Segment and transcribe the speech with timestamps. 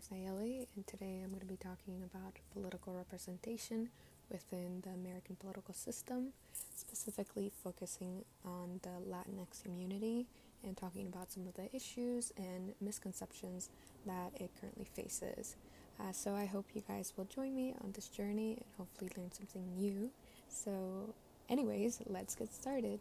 [0.00, 3.88] name's Nayeli, and today I'm going to be talking about political representation
[4.30, 6.28] within the American political system,
[6.76, 10.26] specifically focusing on the Latinx community
[10.64, 13.70] and talking about some of the issues and misconceptions
[14.06, 15.56] that it currently faces.
[15.98, 19.32] Uh, so I hope you guys will join me on this journey and hopefully learn
[19.32, 20.10] something new.
[20.48, 21.14] So,
[21.48, 23.00] anyways, let's get started.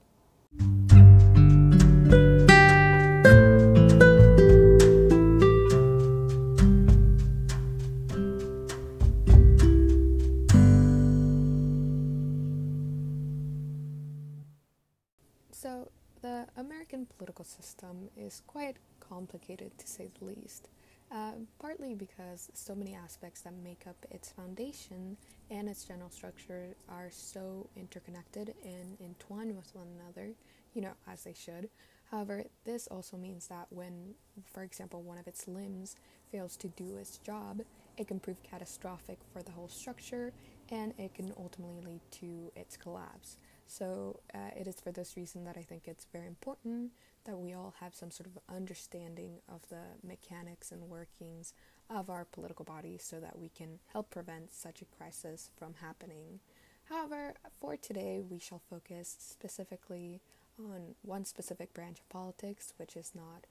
[18.69, 20.69] Quite complicated to say the least.
[21.11, 25.17] Uh, partly because so many aspects that make up its foundation
[25.49, 30.33] and its general structure are so interconnected and entwined with one another,
[30.75, 31.67] you know, as they should.
[32.11, 34.13] However, this also means that when,
[34.53, 35.95] for example, one of its limbs
[36.31, 37.61] fails to do its job,
[37.97, 40.31] it can prove catastrophic for the whole structure
[40.71, 43.37] and it can ultimately lead to its collapse.
[43.65, 46.91] So, uh, it is for this reason that I think it's very important
[47.25, 51.53] that we all have some sort of understanding of the mechanics and workings
[51.89, 56.39] of our political bodies so that we can help prevent such a crisis from happening.
[56.89, 60.21] However, for today, we shall focus specifically
[60.59, 63.45] on one specific branch of politics, which is not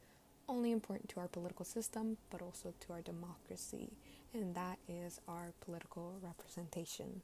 [0.48, 3.90] only important to our political system but also to our democracy,
[4.32, 7.22] and that is our political representation.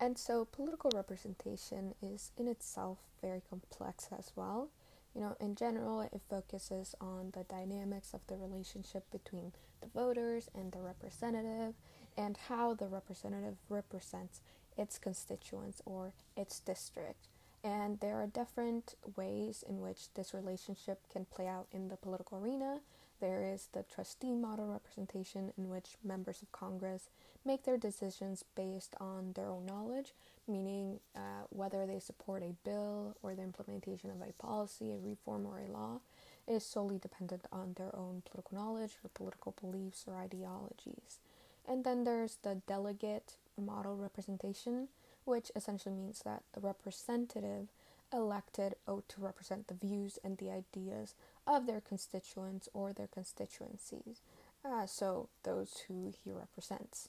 [0.00, 4.68] And so, political representation is in itself very complex as well.
[5.14, 10.48] You know, in general, it focuses on the dynamics of the relationship between the voters
[10.54, 11.74] and the representative
[12.16, 14.40] and how the representative represents
[14.76, 17.28] its constituents or its district.
[17.64, 22.38] And there are different ways in which this relationship can play out in the political
[22.38, 22.80] arena.
[23.22, 27.08] There is the trustee model representation, in which members of Congress
[27.44, 30.12] make their decisions based on their own knowledge,
[30.48, 35.46] meaning uh, whether they support a bill or the implementation of a policy, a reform,
[35.46, 36.00] or a law
[36.48, 41.20] is solely dependent on their own political knowledge or political beliefs or ideologies.
[41.64, 44.88] And then there's the delegate model representation,
[45.24, 47.68] which essentially means that the representative
[48.12, 51.14] elected ought to represent the views and the ideas
[51.46, 54.20] of their constituents or their constituencies,
[54.64, 57.08] uh, so those who he represents.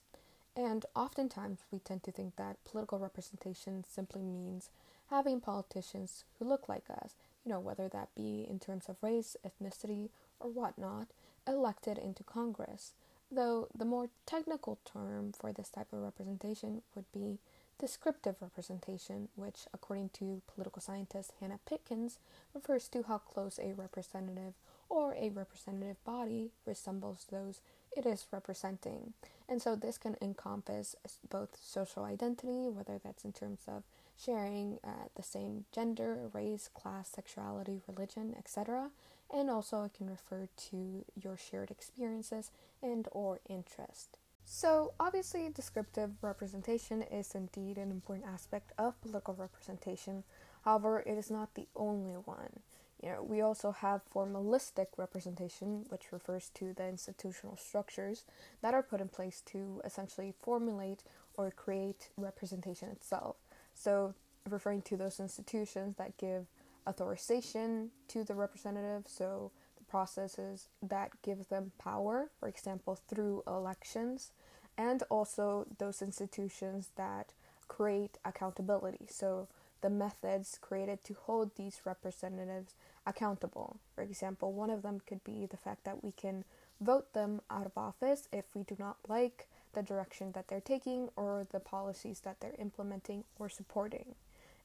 [0.55, 4.69] And oftentimes we tend to think that political representation simply means
[5.09, 9.35] having politicians who look like us, you know, whether that be in terms of race,
[9.45, 10.09] ethnicity,
[10.39, 11.07] or whatnot,
[11.47, 12.93] elected into Congress.
[13.31, 17.39] Though the more technical term for this type of representation would be
[17.79, 22.17] descriptive representation, which, according to political scientist Hannah Pitkins,
[22.53, 24.53] refers to how close a representative
[24.89, 27.61] or a representative body resembles those
[27.95, 29.13] it is representing.
[29.47, 30.95] And so this can encompass
[31.29, 33.83] both social identity, whether that's in terms of
[34.17, 38.89] sharing uh, the same gender, race, class, sexuality, religion, etc.
[39.31, 42.51] And also it can refer to your shared experiences
[42.81, 44.17] and or interest.
[44.45, 50.23] So obviously descriptive representation is indeed an important aspect of political representation.
[50.63, 52.59] However, it is not the only one.
[53.01, 58.23] You know, we also have formalistic representation, which refers to the institutional structures
[58.61, 61.03] that are put in place to essentially formulate
[61.35, 63.35] or create representation itself.
[63.73, 64.13] So,
[64.49, 66.45] referring to those institutions that give
[66.87, 69.51] authorization to the representative, so
[69.93, 74.31] processes that give them power, for example, through elections,
[74.75, 77.33] and also those institutions that
[77.67, 79.05] create accountability.
[79.07, 79.47] So,
[79.81, 82.73] the methods created to hold these representatives
[83.05, 83.77] accountable.
[83.93, 86.43] For example, one of them could be the fact that we can
[86.81, 91.09] vote them out of office if we do not like the direction that they're taking
[91.15, 94.15] or the policies that they're implementing or supporting.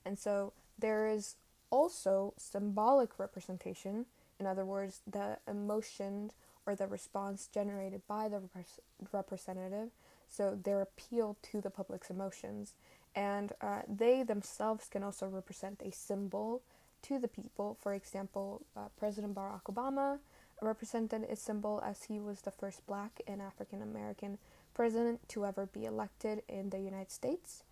[0.06, 1.34] And so there is
[1.71, 4.06] also symbolic representation,
[4.38, 6.31] in other words, the emotion
[6.66, 9.90] or the response generated by the rep- representative,
[10.29, 12.75] so their appeal to the public's emotions.
[13.14, 16.62] And uh, they themselves can also represent a symbol
[17.02, 17.76] to the people.
[17.81, 20.19] For example, uh, President Barack Obama
[20.61, 24.38] represented a symbol as he was the first black and African American
[24.75, 27.62] president to ever be elected in the United States.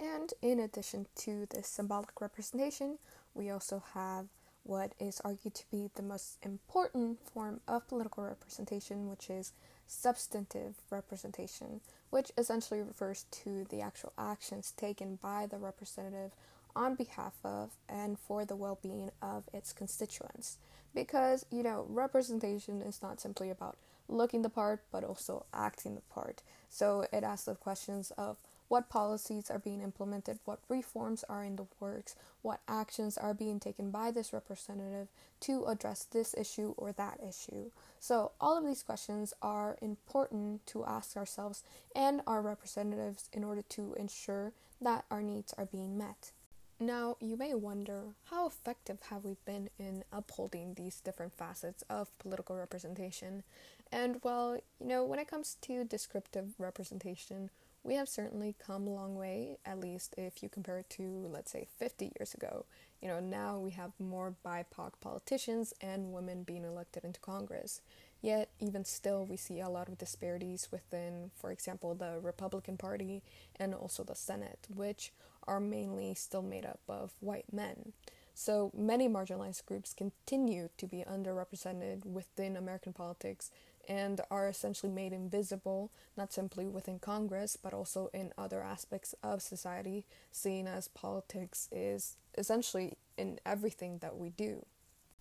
[0.00, 2.98] And in addition to this symbolic representation,
[3.34, 4.26] we also have
[4.68, 9.52] what is argued to be the most important form of political representation, which is
[9.86, 11.80] substantive representation,
[12.10, 16.32] which essentially refers to the actual actions taken by the representative
[16.76, 20.58] on behalf of and for the well being of its constituents.
[20.94, 26.02] Because, you know, representation is not simply about looking the part but also acting the
[26.12, 26.42] part.
[26.68, 28.36] So it asks the questions of
[28.68, 33.58] what policies are being implemented, what reforms are in the works, what actions are being
[33.58, 35.08] taken by this representative
[35.40, 37.70] to address this issue or that issue.
[37.98, 41.62] So, all of these questions are important to ask ourselves
[41.96, 46.32] and our representatives in order to ensure that our needs are being met.
[46.80, 52.16] Now, you may wonder how effective have we been in upholding these different facets of
[52.20, 53.42] political representation?
[53.90, 57.50] And well, you know, when it comes to descriptive representation,
[57.88, 61.50] we have certainly come a long way, at least if you compare it to, let's
[61.50, 62.66] say, 50 years ago.
[63.00, 67.80] You know, now we have more BIPOC politicians and women being elected into Congress.
[68.20, 73.22] Yet, even still, we see a lot of disparities within, for example, the Republican Party
[73.56, 75.10] and also the Senate, which
[75.46, 77.94] are mainly still made up of white men.
[78.34, 83.50] So many marginalized groups continue to be underrepresented within American politics
[83.88, 89.40] and are essentially made invisible, not simply within Congress, but also in other aspects of
[89.42, 94.66] society, seen as politics is essentially in everything that we do.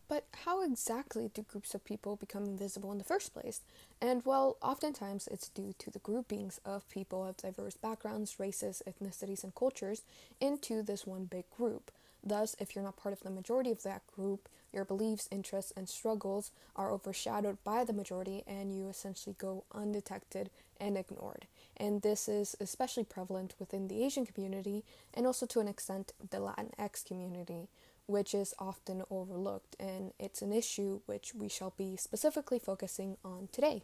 [0.10, 3.62] But how exactly do groups of people become invisible in the first place?
[4.02, 9.44] And well, oftentimes it's due to the groupings of people of diverse backgrounds, races, ethnicities,
[9.44, 10.04] and cultures
[10.40, 11.92] into this one big group.
[12.24, 14.48] Thus, if you're not part of the majority of that group,
[14.78, 20.52] your beliefs, interests, and struggles are overshadowed by the majority and you essentially go undetected
[20.80, 21.48] and ignored.
[21.76, 24.86] And this is especially prevalent within the Asian community
[25.16, 27.68] and also to an extent the Latinx community,
[28.06, 29.76] which is often overlooked.
[29.80, 33.82] And it's an issue which we shall be specifically focusing on today.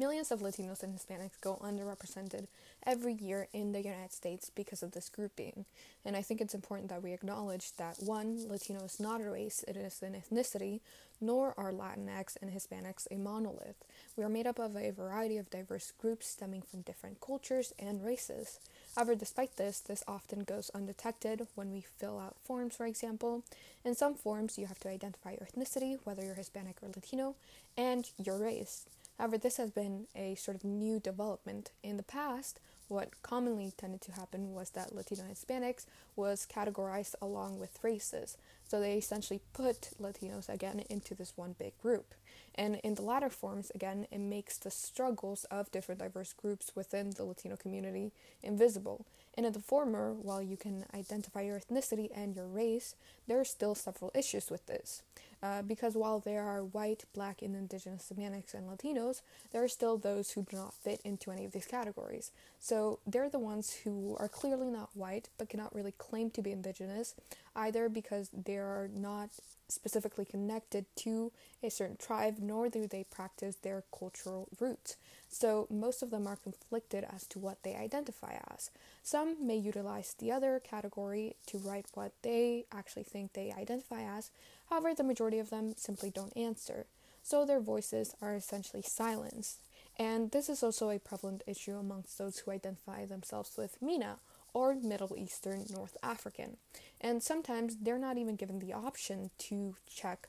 [0.00, 2.46] Millions of Latinos and Hispanics go underrepresented
[2.86, 5.66] every year in the United States because of this grouping.
[6.06, 9.62] And I think it's important that we acknowledge that one, Latino is not a race,
[9.68, 10.80] it is an ethnicity,
[11.20, 13.84] nor are Latinx and Hispanics a monolith.
[14.16, 18.02] We are made up of a variety of diverse groups stemming from different cultures and
[18.02, 18.58] races.
[18.96, 23.42] However, despite this, this often goes undetected when we fill out forms, for example.
[23.84, 27.34] In some forms, you have to identify your ethnicity, whether you're Hispanic or Latino,
[27.76, 28.86] and your race.
[29.20, 31.72] However, this has been a sort of new development.
[31.82, 32.58] In the past,
[32.88, 35.84] what commonly tended to happen was that Latino Hispanics
[36.16, 38.38] was categorized along with races.
[38.66, 42.14] So they essentially put Latinos again into this one big group.
[42.54, 47.10] And in the latter forms, again, it makes the struggles of different diverse groups within
[47.10, 48.12] the Latino community
[48.42, 49.04] invisible.
[49.34, 52.94] And in the former, while you can identify your ethnicity and your race,
[53.28, 55.02] there are still several issues with this.
[55.42, 59.22] Uh, because while there are white, black, and indigenous Hispanics and Latinos,
[59.52, 62.30] there are still those who do not fit into any of these categories.
[62.58, 66.52] So they're the ones who are clearly not white but cannot really claim to be
[66.52, 67.14] indigenous,
[67.56, 69.30] either because they are not
[69.68, 71.32] specifically connected to
[71.62, 74.96] a certain tribe, nor do they practice their cultural roots.
[75.28, 78.70] So most of them are conflicted as to what they identify as.
[79.02, 84.30] Some may utilize the other category to write what they actually think they identify as,
[84.70, 86.86] however, the majority of them simply don't answer.
[87.22, 89.58] So their voices are essentially silenced.
[89.98, 94.16] And this is also a prevalent issue amongst those who identify themselves with MENA
[94.54, 96.56] or Middle Eastern North African.
[97.00, 100.28] And sometimes they're not even given the option to check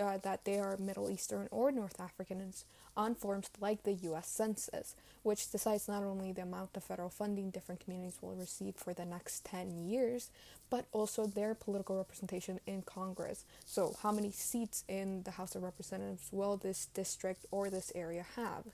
[0.00, 2.64] uh, that they are Middle Eastern or North Africans
[2.96, 7.50] on forms like the US Census, which decides not only the amount of federal funding
[7.50, 10.30] different communities will receive for the next 10 years,
[10.70, 13.44] but also their political representation in Congress.
[13.66, 18.24] So, how many seats in the House of Representatives will this district or this area
[18.36, 18.64] have?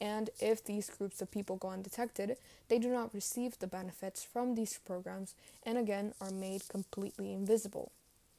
[0.00, 2.36] And if these groups of people go undetected,
[2.68, 7.90] they do not receive the benefits from these programs and again are made completely invisible.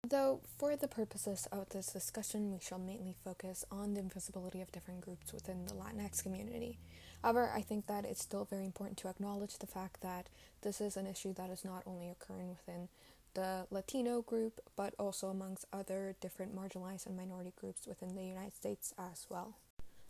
[0.08, 4.72] Though, for the purposes of this discussion, we shall mainly focus on the invisibility of
[4.72, 6.80] different groups within the Latinx community.
[7.22, 10.30] However, I think that it's still very important to acknowledge the fact that
[10.62, 12.88] this is an issue that is not only occurring within
[13.34, 18.56] the Latino group, but also amongst other different marginalized and minority groups within the United
[18.56, 19.58] States as well.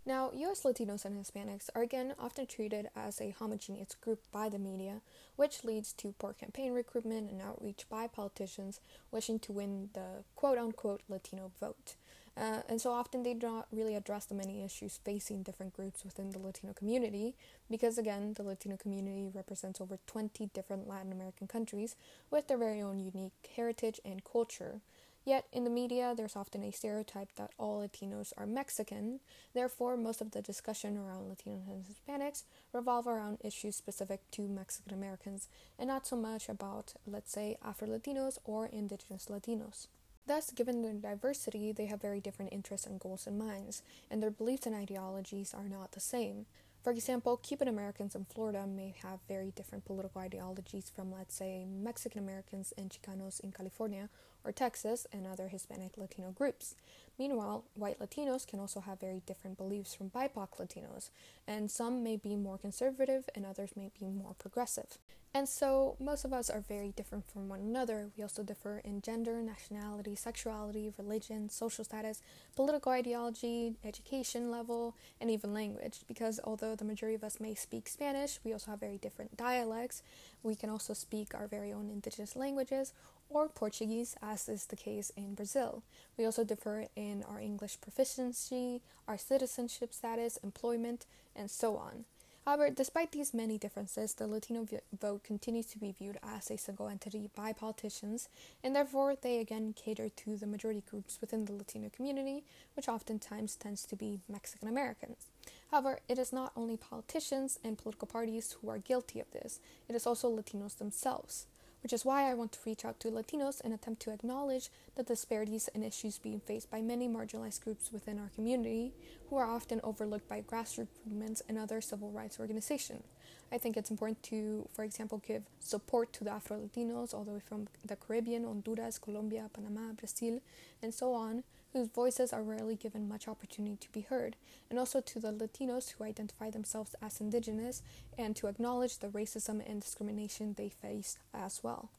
[0.05, 4.57] Now, US Latinos and Hispanics are again often treated as a homogeneous group by the
[4.57, 5.01] media,
[5.35, 8.79] which leads to poor campaign recruitment and outreach by politicians
[9.11, 11.95] wishing to win the quote unquote Latino vote.
[12.39, 16.05] Uh, and so often they do not really address the many issues facing different groups
[16.05, 17.35] within the Latino community,
[17.69, 21.97] because again, the Latino community represents over 20 different Latin American countries
[22.31, 24.79] with their very own unique heritage and culture.
[25.25, 29.19] Yet, in the media, there's often a stereotype that all Latinos are Mexican.
[29.53, 34.93] Therefore, most of the discussion around Latinos and Hispanics revolve around issues specific to Mexican
[34.93, 35.47] Americans
[35.77, 39.87] and not so much about, let's say, Afro Latinos or Indigenous Latinos.
[40.25, 44.29] Thus, given their diversity, they have very different interests and goals in mind, and their
[44.29, 46.45] beliefs and ideologies are not the same.
[46.81, 51.65] For example, Cuban Americans in Florida may have very different political ideologies from, let's say,
[51.65, 54.07] Mexican Americans and Chicanos in California
[54.45, 56.75] or Texas and other Hispanic Latino groups.
[57.19, 61.09] Meanwhile, white Latinos can also have very different beliefs from BIPOC Latinos,
[61.45, 64.97] and some may be more conservative and others may be more progressive.
[65.31, 68.09] And so, most of us are very different from one another.
[68.17, 72.21] We also differ in gender, nationality, sexuality, religion, social status,
[72.55, 75.99] political ideology, education level, and even language.
[76.07, 80.01] Because although the majority of us may speak Spanish, we also have very different dialects.
[80.41, 82.93] We can also speak our very own indigenous languages
[83.29, 85.83] or Portuguese, as is the case in Brazil.
[86.17, 91.05] We also differ in our English proficiency, our citizenship status, employment,
[91.35, 92.05] and so on.
[92.45, 94.65] However, despite these many differences, the Latino
[94.99, 98.27] vote continues to be viewed as a single entity by politicians,
[98.63, 102.43] and therefore they again cater to the majority groups within the Latino community,
[102.75, 105.27] which oftentimes tends to be Mexican Americans.
[105.69, 109.93] However, it is not only politicians and political parties who are guilty of this, it
[109.93, 111.45] is also Latinos themselves
[111.81, 115.03] which is why I want to reach out to Latinos and attempt to acknowledge the
[115.03, 118.93] disparities and issues being faced by many marginalized groups within our community
[119.29, 123.03] who are often overlooked by grassroots movements and other civil rights organizations.
[123.51, 127.31] I think it's important to, for example, give support to the Afro Latinos all the
[127.31, 130.39] way from the Caribbean, Honduras, Colombia, Panama, Brazil,
[130.83, 134.35] and so on, whose voices are rarely given much opportunity to be heard,
[134.69, 137.81] and also to the Latinos who identify themselves as indigenous
[138.17, 141.89] and to acknowledge the racism and discrimination they face as well.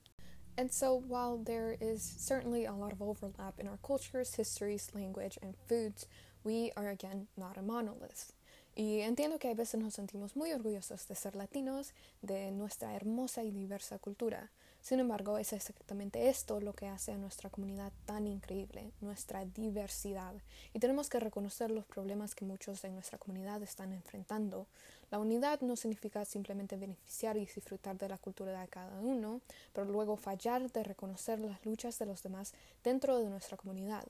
[0.56, 5.38] And so, while there is certainly a lot of overlap in our cultures, histories, language,
[5.40, 6.06] and foods,
[6.44, 8.32] we are again not a monolith.
[8.76, 13.42] Y entiendo que a veces nos sentimos muy orgullosos de ser latinos, de nuestra hermosa
[13.42, 14.50] y diversa cultura.
[14.82, 20.34] Sin embargo, es exactamente esto lo que hace a nuestra comunidad tan increíble, nuestra diversidad.
[20.72, 24.66] Y tenemos que reconocer los problemas que muchos de nuestra comunidad están enfrentando.
[25.10, 29.40] La unidad no significa simplemente beneficiar y disfrutar de la cultura de cada uno,
[29.72, 34.04] pero luego fallar de reconocer las luchas de los demás dentro de nuestra comunidad.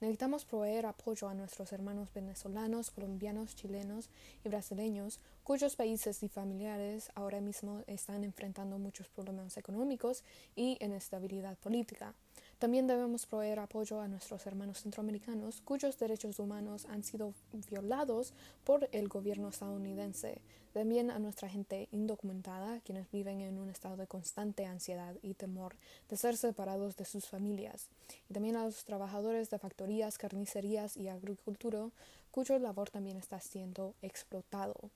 [0.00, 4.10] Necesitamos proveer apoyo a nuestros hermanos venezolanos, colombianos, chilenos
[4.44, 10.24] y brasileños, cuyos países y familiares ahora mismo están enfrentando muchos problemas económicos
[10.56, 12.14] y inestabilidad política.
[12.58, 17.34] También debemos proveer apoyo a nuestros hermanos centroamericanos cuyos derechos humanos han sido
[17.70, 18.32] violados
[18.64, 20.40] por el gobierno estadounidense.
[20.72, 25.76] También a nuestra gente indocumentada, quienes viven en un estado de constante ansiedad y temor
[26.08, 27.88] de ser separados de sus familias.
[28.28, 31.90] Y también a los trabajadores de factorías, carnicerías y agricultura,
[32.30, 34.90] cuyo labor también está siendo explotado.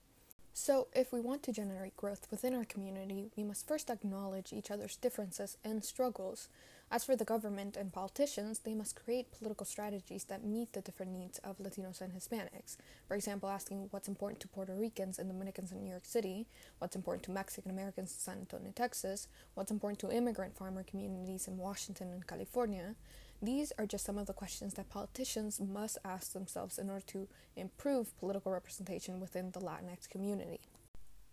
[0.52, 4.72] So, if we want to generate growth within our community, we must first acknowledge each
[4.72, 6.48] other's differences and struggles.
[6.90, 11.12] As for the government and politicians, they must create political strategies that meet the different
[11.12, 12.78] needs of Latinos and Hispanics.
[13.06, 16.46] For example, asking what's important to Puerto Ricans and Dominicans in New York City,
[16.78, 21.46] what's important to Mexican Americans in San Antonio, Texas, what's important to immigrant farmer communities
[21.46, 22.94] in Washington and California.
[23.42, 27.28] These are just some of the questions that politicians must ask themselves in order to
[27.54, 30.60] improve political representation within the Latinx community.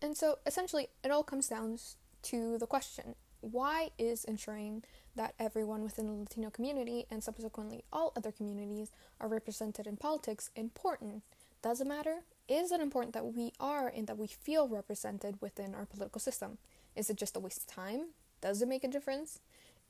[0.02, 1.80] And so essentially, it all comes down
[2.24, 3.16] to the question
[3.52, 4.84] why is ensuring
[5.16, 10.50] that everyone within the Latino community and subsequently all other communities are represented in politics
[10.56, 11.24] important?
[11.62, 12.20] Does it matter?
[12.48, 16.58] Is it important that we are and that we feel represented within our political system?
[16.96, 18.10] Is it just a waste of time?
[18.42, 19.40] Does it make a difference?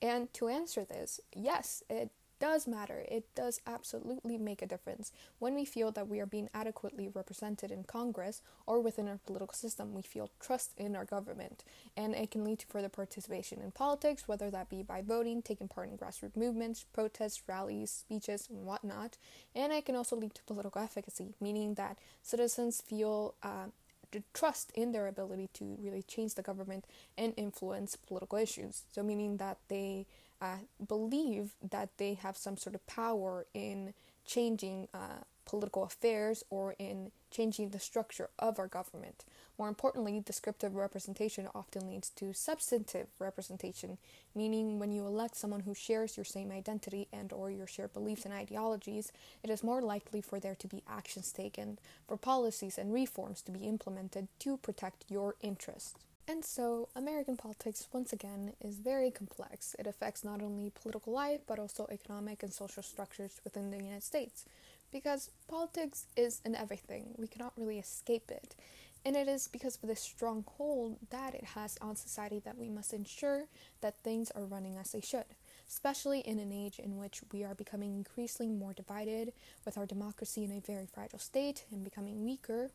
[0.01, 3.05] And to answer this, yes, it does matter.
[3.09, 5.11] It does absolutely make a difference.
[5.39, 9.53] When we feel that we are being adequately represented in Congress or within our political
[9.53, 11.63] system, we feel trust in our government.
[11.95, 15.67] And it can lead to further participation in politics, whether that be by voting, taking
[15.67, 19.17] part in grassroots movements, protests, rallies, speeches, and whatnot.
[19.55, 23.67] And it can also lead to political efficacy, meaning that citizens feel uh,
[24.33, 26.85] trust in their ability to really change the government
[27.17, 28.83] and influence political issues.
[28.91, 30.05] So, meaning that they
[30.41, 33.93] uh, believe that they have some sort of power in
[34.25, 39.23] changing uh, political affairs or in changing the structure of our government.
[39.57, 43.97] More importantly, descriptive representation often leads to substantive representation,
[44.33, 48.25] meaning when you elect someone who shares your same identity and or your shared beliefs
[48.25, 49.13] and ideologies,
[49.43, 53.51] it is more likely for there to be actions taken, for policies and reforms to
[53.51, 55.95] be implemented to protect your interests.
[56.27, 59.75] And so, American politics, once again, is very complex.
[59.77, 64.03] It affects not only political life, but also economic and social structures within the United
[64.03, 64.45] States.
[64.91, 68.55] Because politics is in everything, we cannot really escape it.
[69.05, 72.69] And it is because of this strong hold that it has on society that we
[72.69, 73.45] must ensure
[73.81, 75.25] that things are running as they should.
[75.67, 79.33] especially in an age in which we are becoming increasingly more divided,
[79.65, 82.71] with our democracy in a very fragile state and becoming weaker.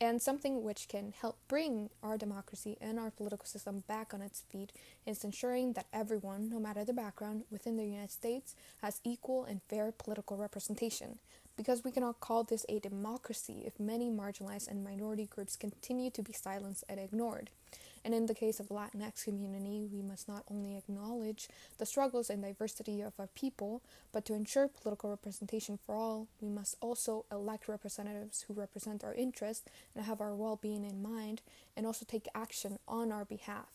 [0.00, 4.42] And something which can help bring our democracy and our political system back on its
[4.50, 4.72] feet
[5.06, 9.62] is ensuring that everyone, no matter the background, within the United States has equal and
[9.68, 11.18] fair political representation.
[11.56, 16.22] Because we cannot call this a democracy if many marginalized and minority groups continue to
[16.22, 17.50] be silenced and ignored.
[18.04, 22.28] And in the case of the Latinx community, we must not only acknowledge the struggles
[22.28, 23.82] and diversity of our people,
[24.12, 29.14] but to ensure political representation for all, we must also elect representatives who represent our
[29.14, 31.40] interests and have our well being in mind,
[31.76, 33.68] and also take action on our behalf.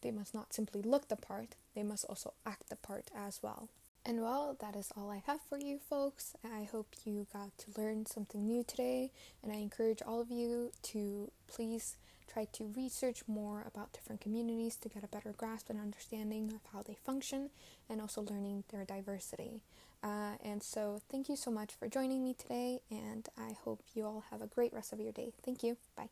[0.00, 3.68] They must not simply look the part, they must also act the part as well.
[4.04, 6.34] And well, that is all I have for you folks.
[6.44, 10.72] I hope you got to learn something new today, and I encourage all of you
[10.84, 11.96] to please
[12.32, 16.60] try to research more about different communities to get a better grasp and understanding of
[16.72, 17.50] how they function
[17.88, 19.62] and also learning their diversity.
[20.02, 24.04] Uh, and so, thank you so much for joining me today, and I hope you
[24.04, 25.32] all have a great rest of your day.
[25.44, 25.76] Thank you.
[25.96, 26.08] Bye.